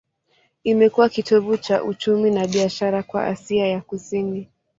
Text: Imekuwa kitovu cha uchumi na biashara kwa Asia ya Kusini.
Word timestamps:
Imekuwa 0.63 1.09
kitovu 1.09 1.57
cha 1.57 1.83
uchumi 1.83 2.31
na 2.31 2.47
biashara 2.47 3.03
kwa 3.03 3.25
Asia 3.25 3.67
ya 3.67 3.81
Kusini. 3.81 4.49